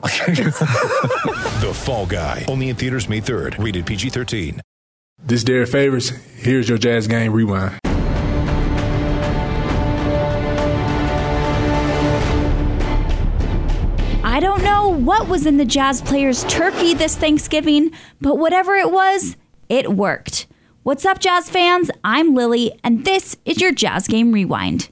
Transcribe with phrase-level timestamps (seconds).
[1.60, 2.44] The Fall Guy.
[2.48, 3.62] Only in theaters May 3rd.
[3.62, 4.60] Rated PG-13.
[5.22, 6.08] This Derrick Favors.
[6.36, 7.78] Here's your Jazz Game Rewind.
[14.22, 17.90] I don't know what was in the Jazz player's turkey this Thanksgiving,
[18.20, 19.36] but whatever it was,
[19.68, 20.46] it worked.
[20.82, 21.90] What's up, Jazz fans?
[22.04, 24.88] I'm Lily, and this is your Jazz Game Rewind.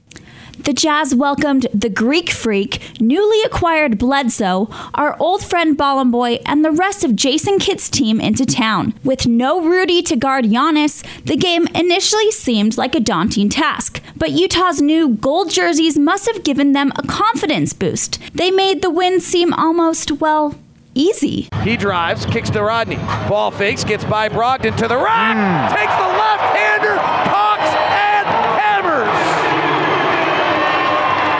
[0.63, 6.63] The Jazz welcomed the Greek Freak, newly acquired Bledsoe, our old friend Ballin Boy, and
[6.63, 8.93] the rest of Jason Kidd's team into town.
[9.03, 14.01] With no Rudy to guard Giannis, the game initially seemed like a daunting task.
[14.15, 18.19] But Utah's new gold jerseys must have given them a confidence boost.
[18.33, 20.55] They made the win seem almost, well,
[20.95, 21.47] easy.
[21.63, 22.97] He drives, kicks to Rodney.
[23.27, 25.75] Ball fakes, gets by Brogdon to the rack, hmm.
[25.75, 26.95] takes the left-hander,
[27.29, 28.27] cocks and
[28.59, 29.07] hammers.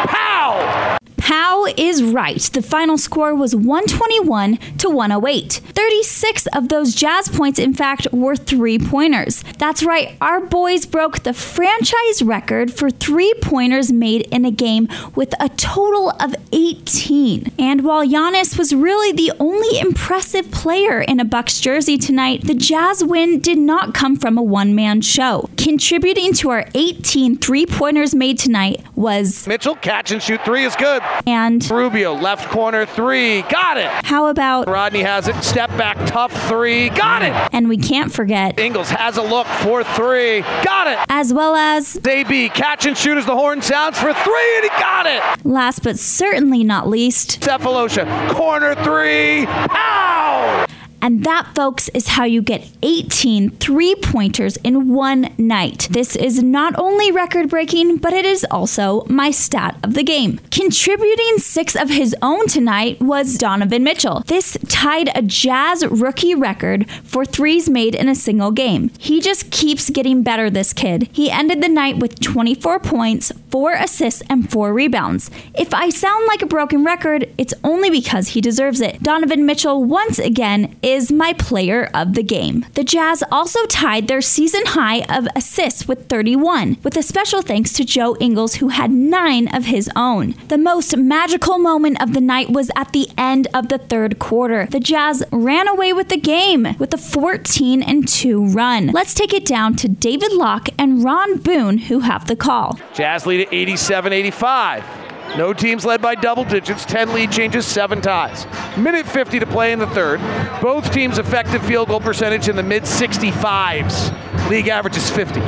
[0.08, 0.98] Pow!
[1.18, 2.40] Pow is right.
[2.42, 5.62] The final score was 121 to 108.
[5.74, 9.44] 36 of those Jazz points, in fact, were three pointers.
[9.58, 14.88] That's right, our boys broke the franchise record for three pointers made in a game
[15.16, 17.52] with a total of 18.
[17.60, 22.54] And while Giannis was really the only impressive player in a Bucks jersey tonight, the
[22.54, 25.50] Jazz win did not come from a one man show.
[25.58, 30.76] Contributing to our 18 three pointers made tonight was, Mitchell, catch and shoot three is
[30.76, 31.02] good.
[31.28, 33.90] and Rubio, left corner three, got it.
[34.06, 37.34] how about Rodney has it, step back, tough three, got it.
[37.54, 40.98] And we can't forget, Ingles has a look for three, got it.
[41.10, 44.70] as well as, AB, catch and shoot as the horn sounds for three, and he
[44.70, 45.46] got it.
[45.46, 50.66] last but certainly not least, Sefolosha, corner three, pow!
[51.02, 55.88] And that, folks, is how you get 18 three pointers in one night.
[55.92, 60.40] This is not only record breaking, but it is also my stat of the game.
[60.52, 64.24] Contributing six of his own tonight was Donovan Mitchell.
[64.28, 68.92] This tied a Jazz rookie record for threes made in a single game.
[69.00, 71.10] He just keeps getting better, this kid.
[71.12, 75.30] He ended the night with 24 points, four assists, and four rebounds.
[75.54, 79.02] If I sound like a broken record, it's only because he deserves it.
[79.04, 82.66] Donovan Mitchell, once again, is my player of the game.
[82.74, 87.74] The Jazz also tied their season high of assists with 31, with a special thanks
[87.74, 90.36] to Joe Ingles, who had nine of his own.
[90.48, 94.66] The most magical moment of the night was at the end of the third quarter.
[94.66, 98.88] The Jazz ran away with the game with a 14 and 2 run.
[98.88, 102.80] Let's take it down to David Locke and Ron Boone, who have the call.
[102.94, 105.09] Jazz lead at 87 85.
[105.38, 108.46] No teams led by double digits, 10 lead changes, 7 ties.
[108.78, 110.20] Minute 50 to play in the third.
[110.62, 114.50] Both teams' effective field goal percentage in the mid 65s.
[114.50, 115.40] League average is 50.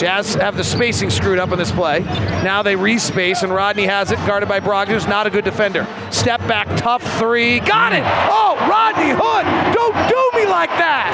[0.00, 2.00] Jazz have the spacing screwed up in this play.
[2.00, 5.86] Now they respace, and Rodney has it, guarded by Brogdon, not a good defender.
[6.10, 8.02] Step back, tough three, got it!
[8.04, 11.10] Oh, Rodney Hood, don't do me like that!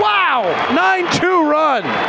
[0.00, 2.05] Wow, 9 2 run.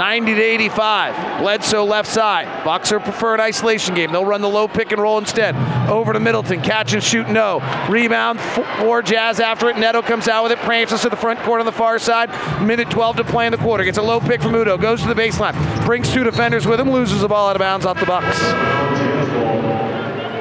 [0.00, 1.40] 90 to 85.
[1.40, 2.64] Bledsoe left side.
[2.64, 4.10] Boxer preferred isolation game.
[4.10, 5.54] They'll run the low pick and roll instead.
[5.90, 6.62] Over to Middleton.
[6.62, 7.60] Catch and shoot, no.
[7.90, 9.76] Rebound for Jazz after it.
[9.76, 10.58] Neto comes out with it.
[10.60, 12.30] Prances to the front court on the far side.
[12.62, 13.84] Minute 12 to play in the quarter.
[13.84, 14.80] Gets a low pick from Udoh.
[14.80, 15.54] Goes to the baseline.
[15.84, 16.90] Brings two defenders with him.
[16.90, 18.40] Loses the ball out of bounds off the Bucks.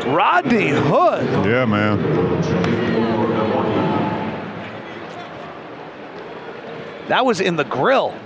[0.05, 1.45] Rodney Hood.
[1.45, 1.99] Yeah, man.
[7.09, 8.17] That was in the grill.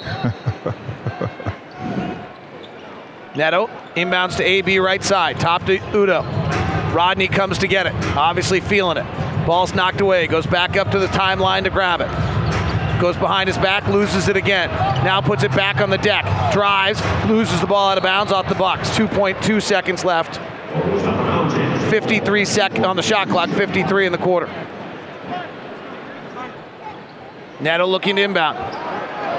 [3.36, 6.24] Neto inbounds to AB right side, top to Udoh.
[6.94, 9.46] Rodney comes to get it, obviously feeling it.
[9.46, 12.08] Ball's knocked away, goes back up to the timeline to grab it.
[13.00, 14.68] Goes behind his back, loses it again.
[15.04, 18.48] Now puts it back on the deck, drives, loses the ball out of bounds off
[18.48, 18.90] the box.
[18.90, 20.38] 2.2 seconds left.
[21.90, 24.48] 53 sec on the shot clock, 53 in the quarter.
[27.60, 28.79] Neto looking to inbound.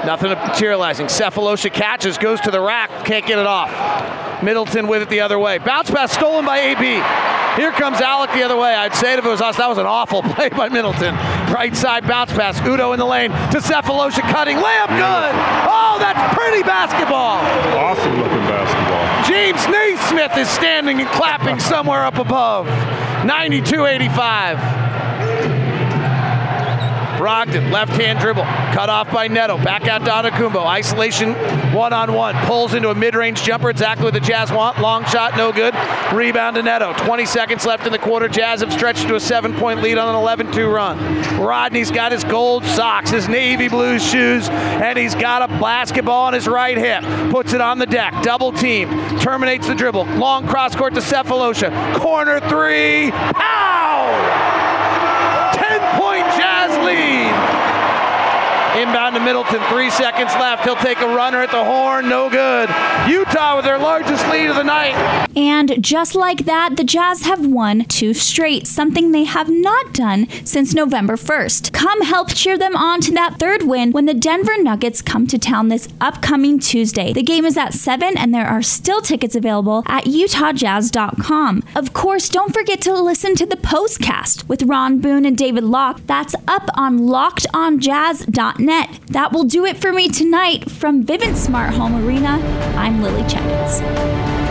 [0.04, 1.06] Nothing materializing.
[1.06, 4.42] Sefolosha catches, goes to the rack, can't get it off.
[4.42, 5.58] Middleton with it the other way.
[5.58, 7.00] Bounce pass stolen by AB.
[7.60, 8.74] Here comes Alec the other way.
[8.74, 11.14] I'd say if it was us, that was an awful play by Middleton.
[11.52, 12.58] Right side bounce pass.
[12.60, 14.56] Udoh in the lane to Sefolosha cutting.
[14.56, 15.32] Layup good.
[15.68, 17.38] Oh, that's pretty basketball.
[17.78, 19.28] Awesome looking basketball.
[19.28, 22.66] James Naismith is standing and clapping somewhere up above.
[23.24, 25.61] 92 85.
[27.22, 29.56] Brogdon, left hand dribble, cut off by Neto.
[29.56, 30.66] Back out to Antetokounmpo.
[30.66, 31.34] Isolation
[31.72, 32.34] one on one.
[32.46, 33.70] Pulls into a mid range jumper.
[33.70, 34.80] Exactly what the Jazz want.
[34.80, 35.72] Long shot, no good.
[36.12, 36.92] Rebound to Neto.
[36.94, 38.26] 20 seconds left in the quarter.
[38.26, 40.98] Jazz have stretched to a seven point lead on an 11 2 run.
[41.40, 46.34] Rodney's got his gold socks, his navy blue shoes, and he's got a basketball on
[46.34, 47.04] his right hip.
[47.30, 48.20] Puts it on the deck.
[48.24, 48.88] Double team.
[49.20, 50.06] Terminates the dribble.
[50.16, 52.00] Long cross court to Sefolosha.
[52.00, 53.12] Corner three.
[53.12, 54.41] Pow!
[58.82, 60.64] Inbound to Middleton, three seconds left.
[60.64, 62.68] He'll take a runner at the horn, no good.
[63.08, 64.96] Utah with their largest lead of the night.
[65.36, 70.26] And just like that, the Jazz have won two straight, something they have not done
[70.44, 71.72] since November 1st.
[71.72, 75.38] Come help cheer them on to that third win when the Denver Nuggets come to
[75.38, 77.12] town this upcoming Tuesday.
[77.12, 81.62] The game is at 7 and there are still tickets available at utahjazz.com.
[81.76, 86.00] Of course, don't forget to listen to the postcast with Ron Boone and David Locke.
[86.06, 88.71] That's up on lockedonjazz.net.
[89.08, 92.40] That will do it for me tonight from Vivint Smart Home Arena.
[92.74, 94.41] I'm Lily Checkets.